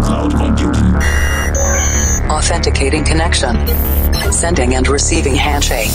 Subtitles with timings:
[0.00, 0.94] cloud computing.
[2.30, 3.56] Authenticating connection.
[4.32, 5.90] Sending and receiving handshake.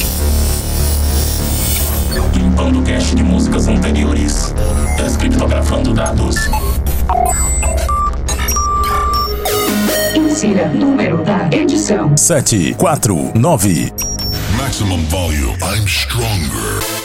[2.34, 4.54] Limpando cache de músicas anteriores.
[4.98, 6.36] Descriptografando dados.
[10.16, 13.94] Insira número da edição: 749.
[14.58, 15.58] Maximum volume.
[15.62, 17.05] I'm stronger.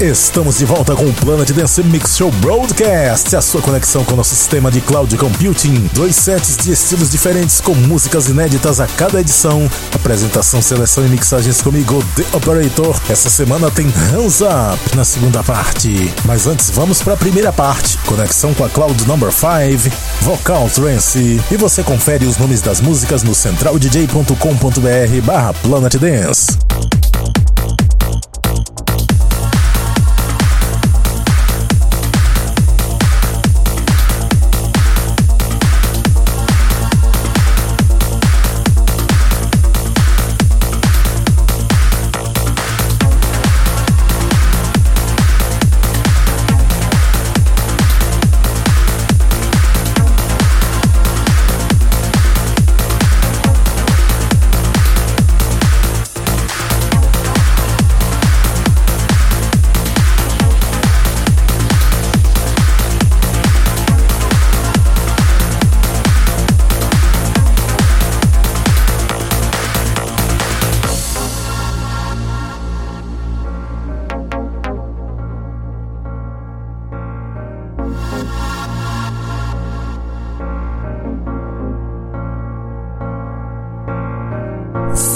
[0.00, 4.16] Estamos de volta com o Planet Dance Mix Show Broadcast, a sua conexão com o
[4.16, 5.90] nosso sistema de cloud computing.
[5.92, 9.70] Dois sets de estilos diferentes com músicas inéditas a cada edição.
[9.94, 12.98] Apresentação, seleção e mixagens comigo, The Operator.
[13.10, 16.10] Essa semana tem Hands Up na segunda parte.
[16.24, 17.98] Mas antes, vamos para a primeira parte.
[18.06, 21.38] Conexão com a Cloud Number 5, Vocal Trance.
[21.50, 26.99] E você confere os nomes das músicas no centraldj.com.br barra Planet Dance.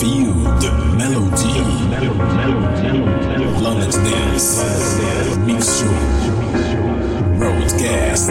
[0.05, 1.61] You, the melody.
[3.63, 4.49] London's dance.
[5.47, 5.89] Mix show.
[7.79, 8.29] gas.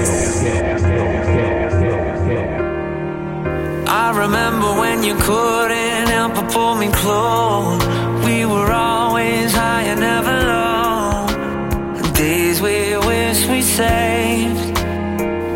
[3.87, 7.83] I remember when you couldn't help but pull me close.
[8.23, 12.13] We were always high and never low.
[12.13, 14.75] Days we wish we saved.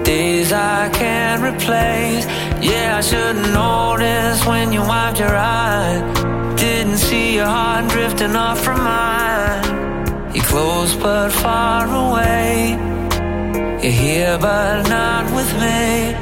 [0.04, 2.26] Days I can't replace.
[2.60, 6.17] Yeah, I should notice when you wiped your eyes
[7.38, 10.34] your heart drifting off from mine.
[10.34, 12.72] You're close but far away.
[13.84, 16.16] You're here but not with me.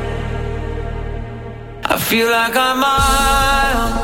[1.93, 3.94] I feel like I'm miles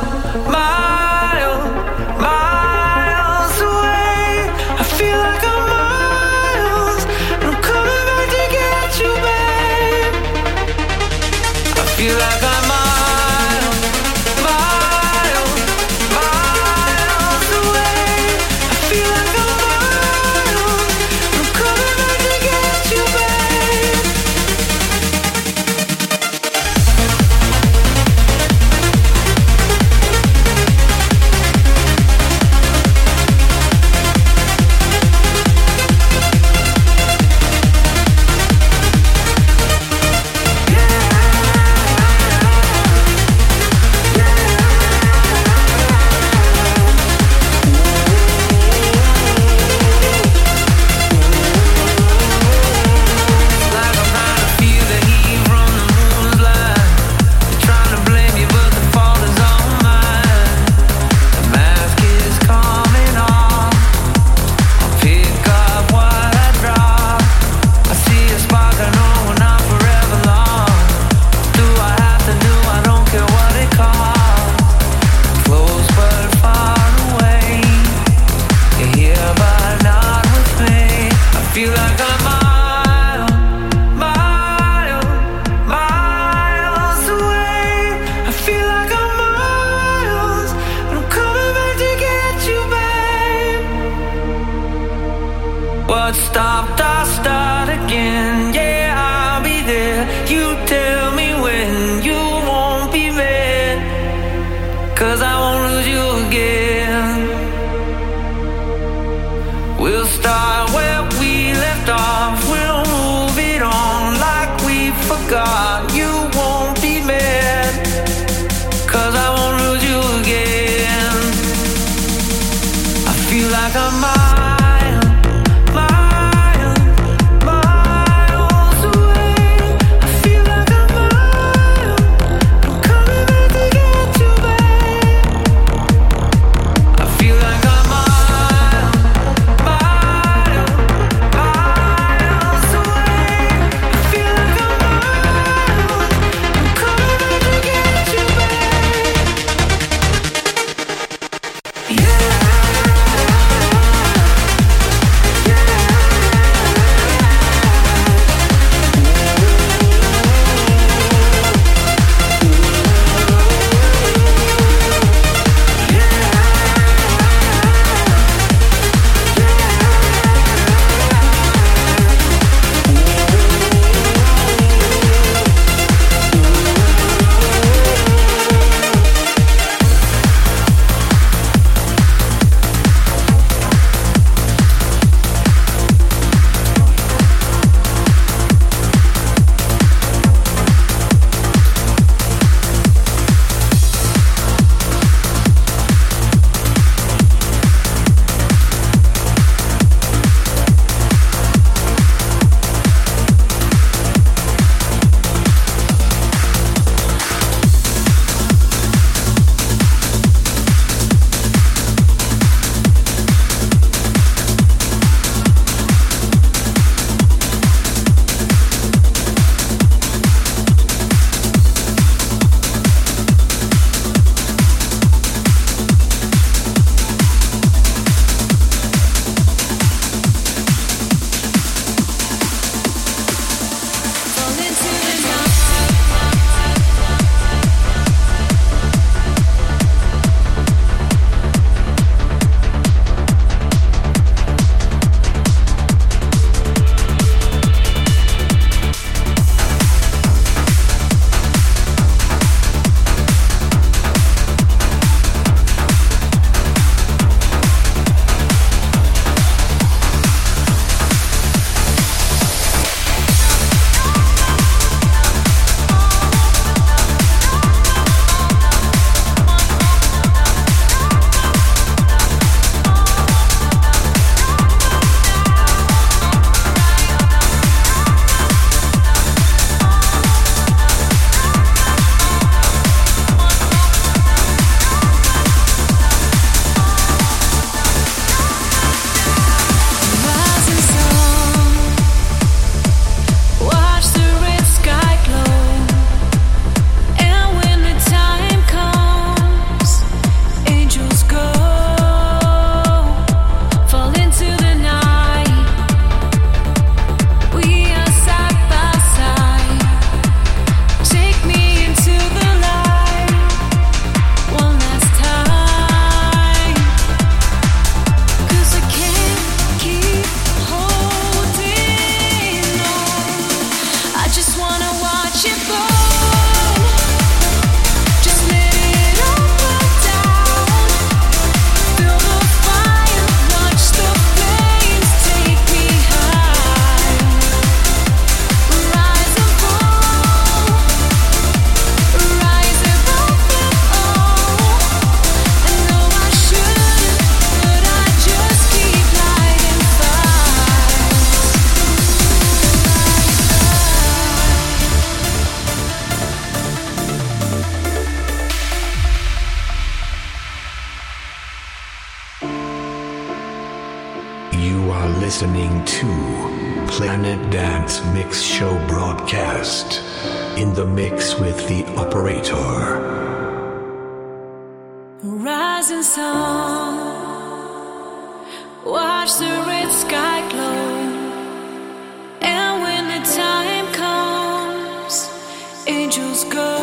[386.31, 386.77] angels go,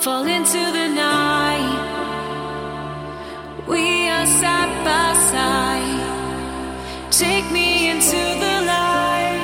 [0.00, 1.84] fall into the night.
[3.66, 7.10] We are side by side.
[7.10, 9.40] Take me into the light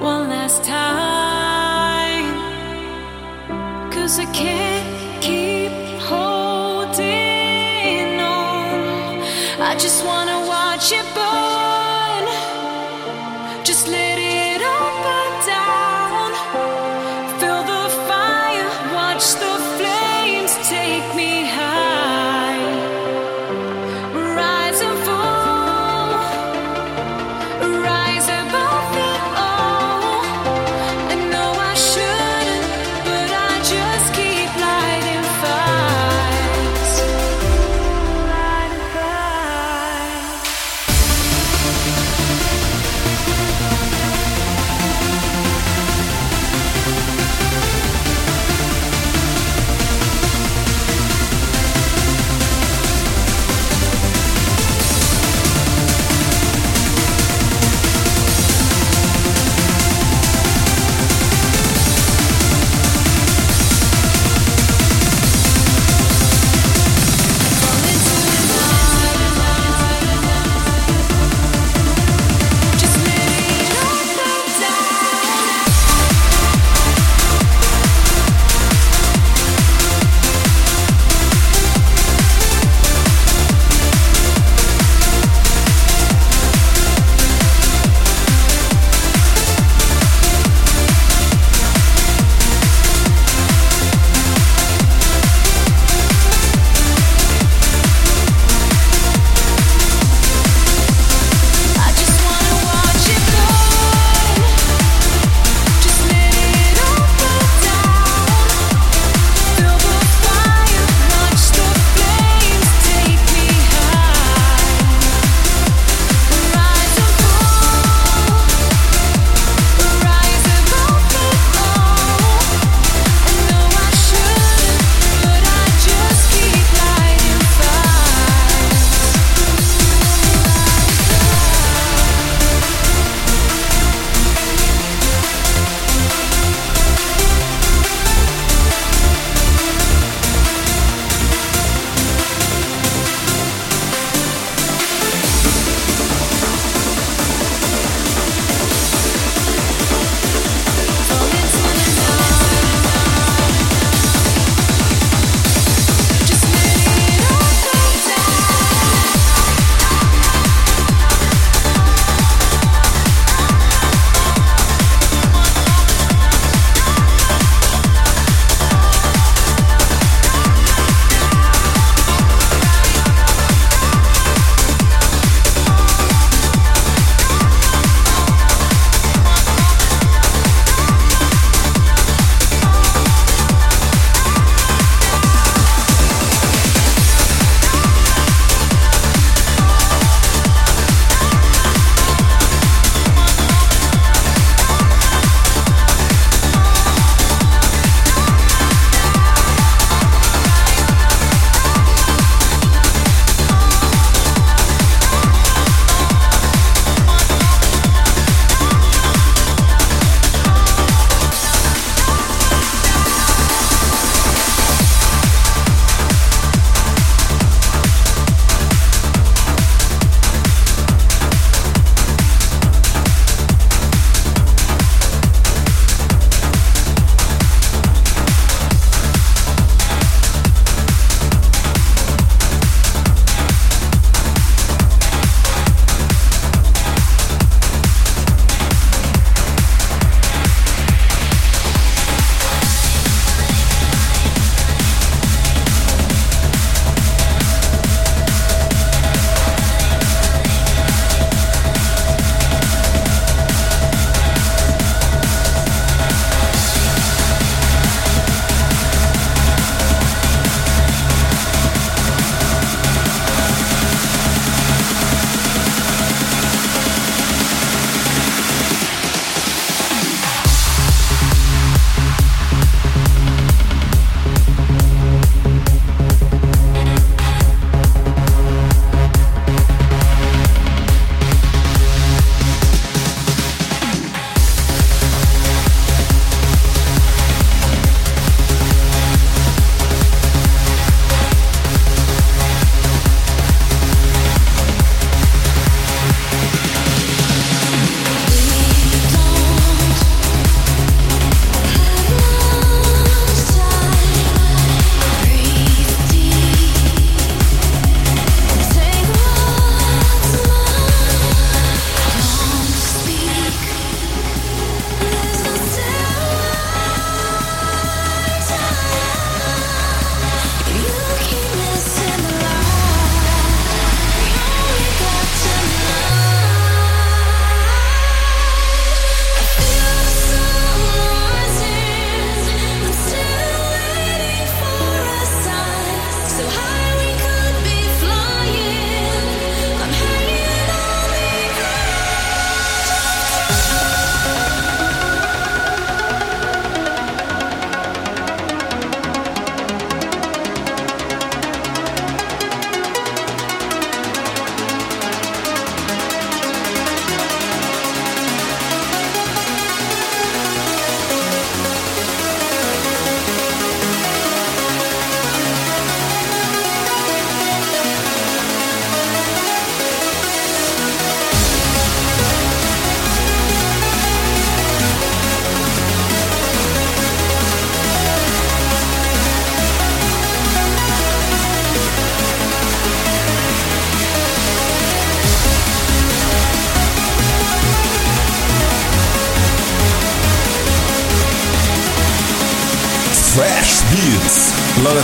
[0.00, 2.32] one last time.
[3.90, 4.71] Cause I can't.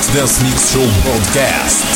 [0.06, 1.87] Dance Mix Show Broadcast.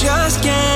[0.00, 0.67] just can't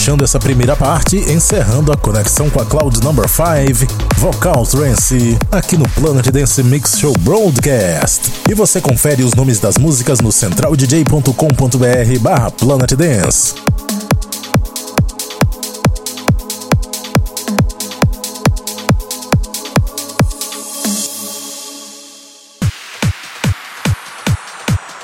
[0.00, 3.86] fechando essa primeira parte, encerrando a conexão com a Cloud Number 5,
[4.16, 8.32] Vocal Trance, aqui no Planet Dance Mix Show Broadcast.
[8.48, 13.69] E você confere os nomes das músicas no centraldj.com.br barra Planet Dance.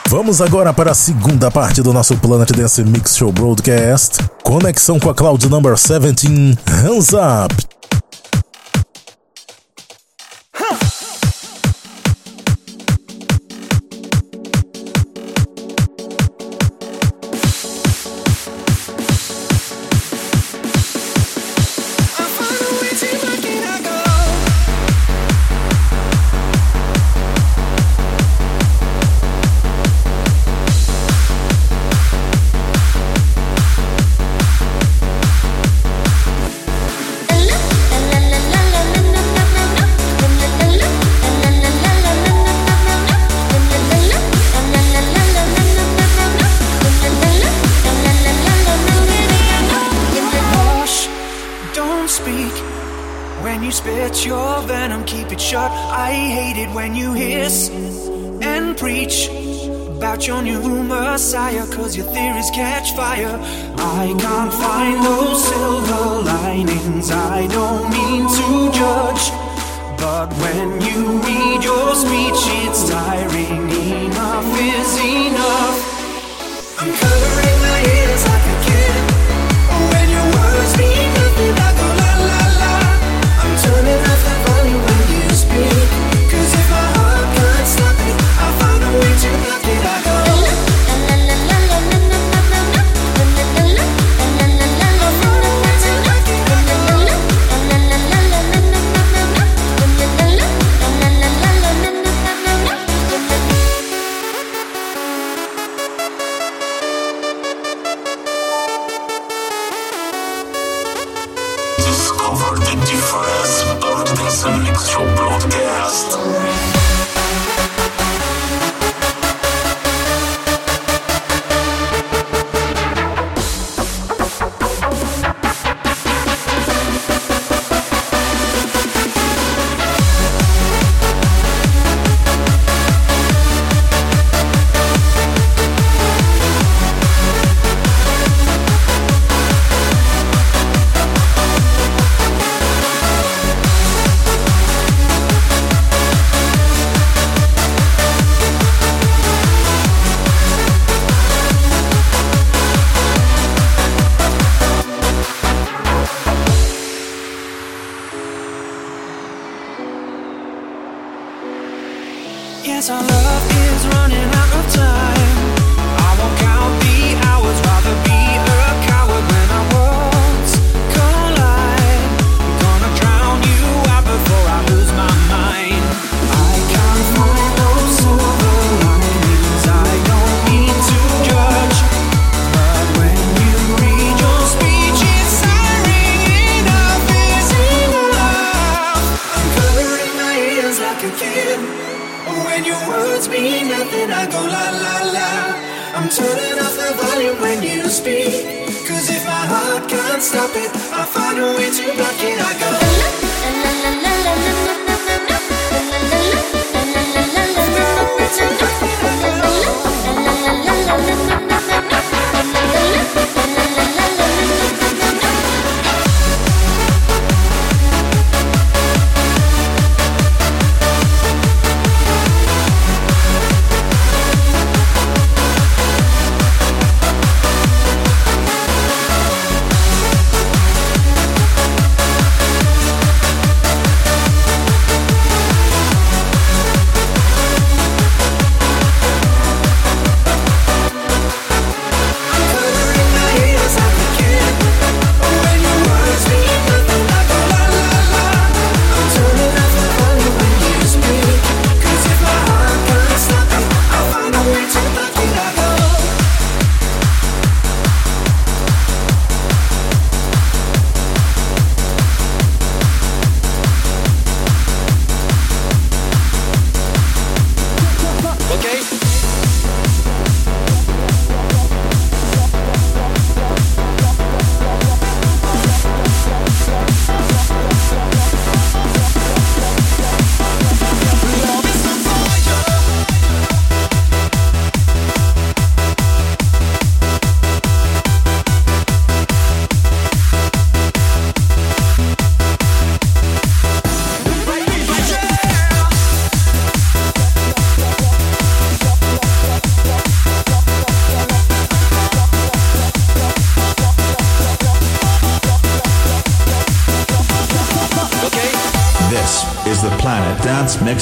[0.09, 4.19] Vamos agora para a segunda parte do nosso Planet Dance Mix Show Broadcast.
[4.45, 6.29] Conexão com a Cloud Number 17,
[6.65, 7.76] Hands Up.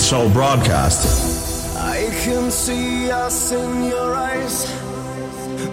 [0.04, 1.78] Soul broadcast.
[1.78, 4.68] I can see us in your eyes.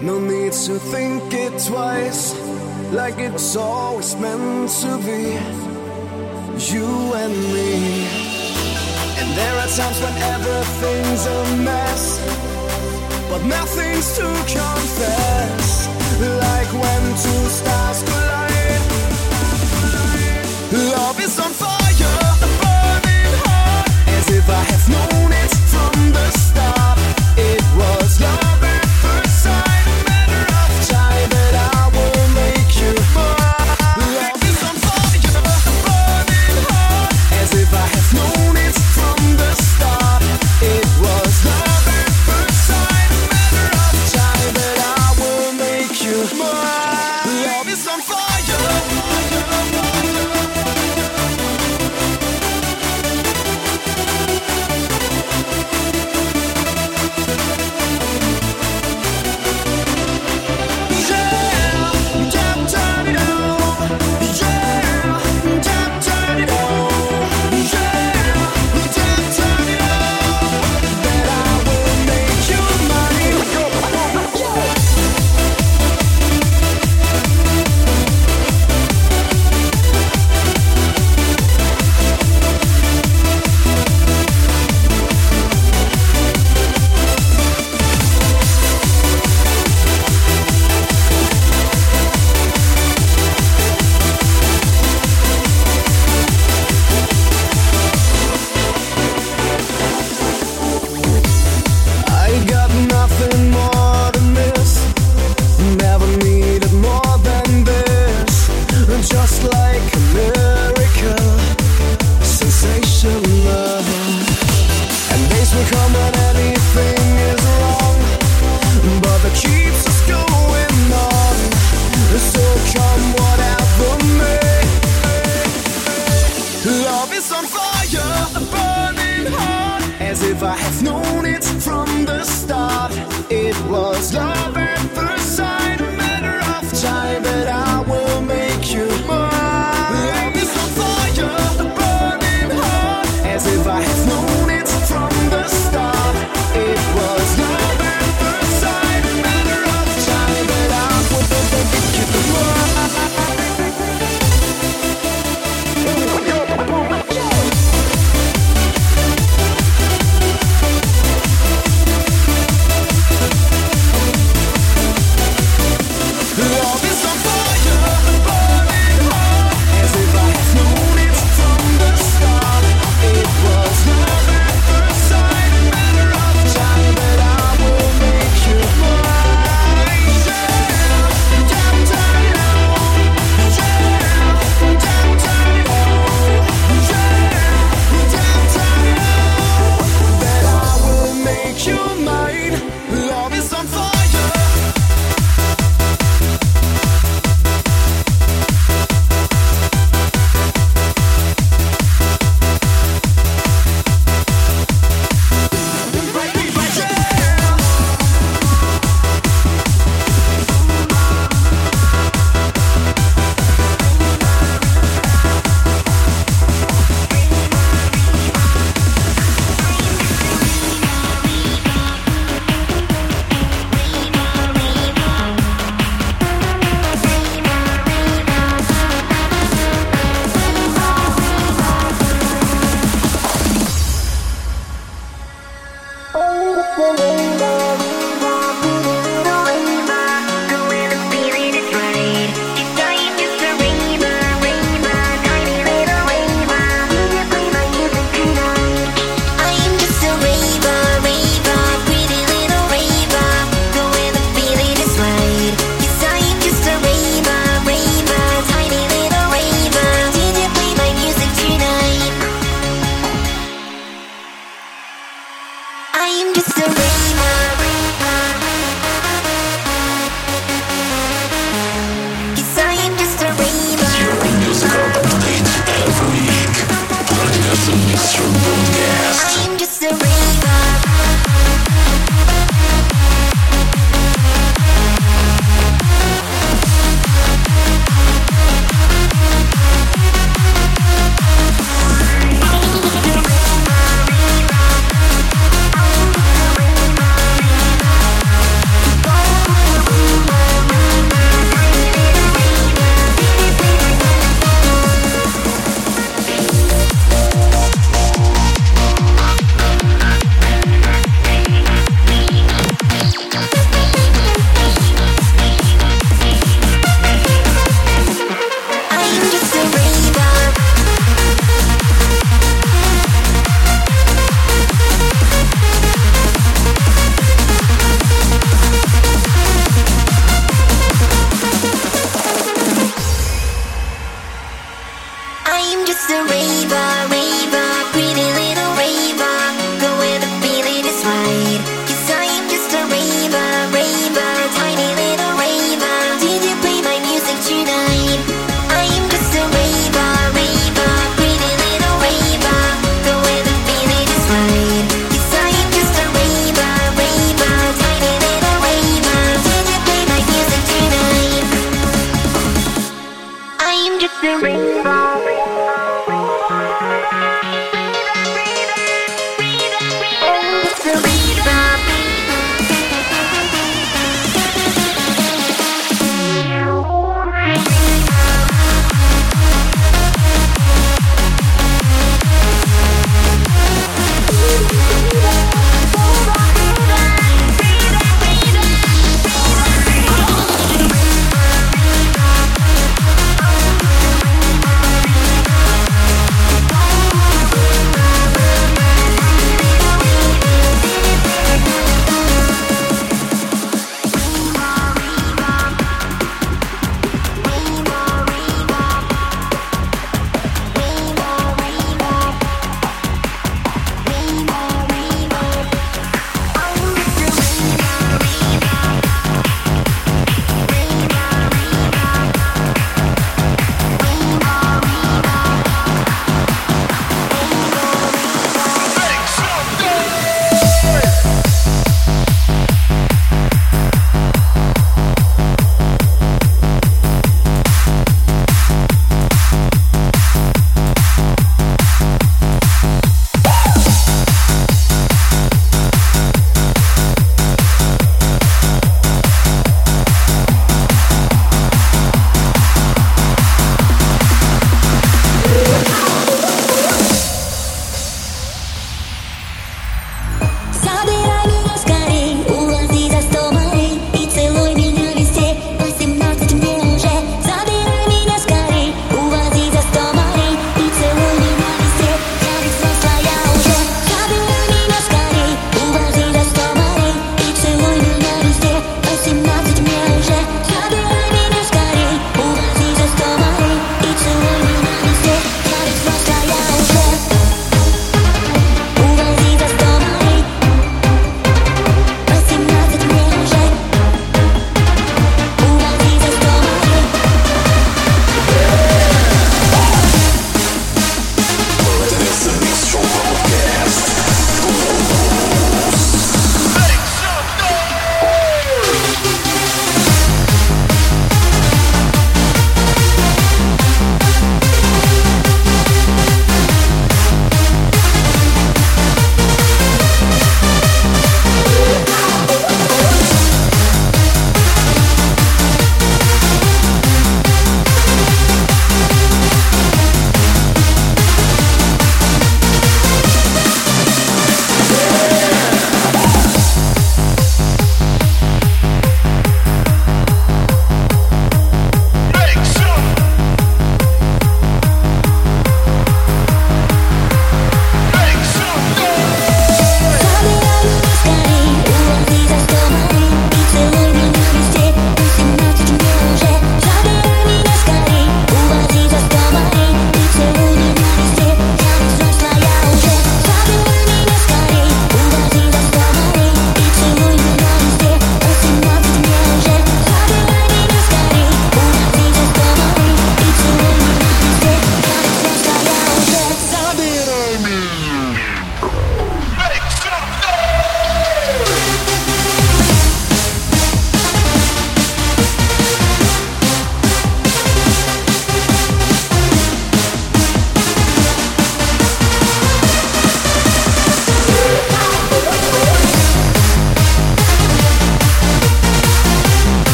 [0.00, 2.32] No need to think it twice.
[2.92, 5.36] Like it's always meant to be.
[6.72, 8.06] You and me.
[9.20, 12.18] And there are times when everything's a mess.
[13.28, 15.88] But nothing's to confess.
[16.46, 18.80] Like when two stars collide.
[20.72, 21.81] Love is on fire
[24.42, 26.71] if I have known it from the start.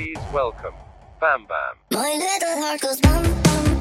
[0.00, 0.72] Please welcome
[1.20, 1.76] Bam Bam.
[1.92, 3.79] My little heart goes bam bam.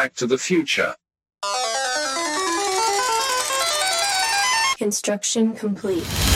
[0.00, 0.94] Back to the Future.
[4.78, 6.29] Construction complete.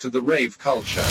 [0.00, 1.04] Reign the rave culture.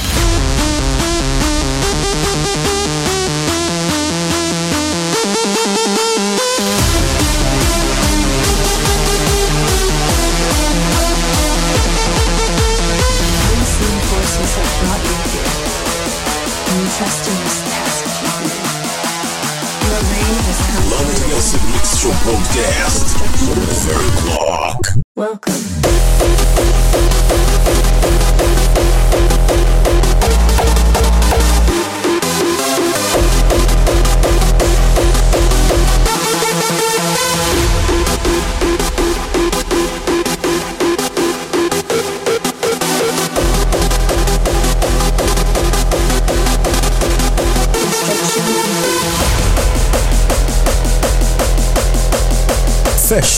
[21.39, 23.17] Dance Mix Show Broadcast.
[23.45, 25.03] Overclock.
[25.15, 25.88] Welcome.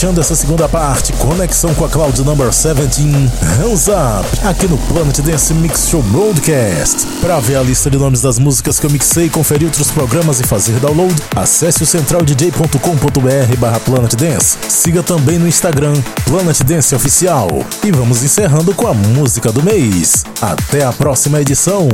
[0.02, 3.02] Fechando essa segunda parte, conexão com a Cloud Number 17,
[3.40, 7.06] Hands Up, aqui no Planet Dance Mix Show Broadcast.
[7.20, 10.42] Para ver a lista de nomes das músicas que eu mixei, conferir outros programas e
[10.42, 14.58] fazer download, acesse o centraldj.com.br barra Planet Dance.
[14.68, 15.94] Siga também no Instagram,
[16.24, 17.48] Planet Dance Oficial.
[17.84, 20.24] E vamos encerrando com a música do mês.
[20.40, 21.88] Até a próxima edição.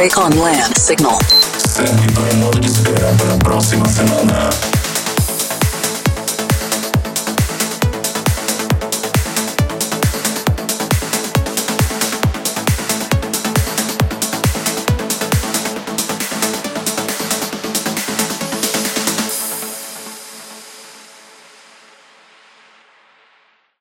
[0.00, 1.18] Wake on Land Signal.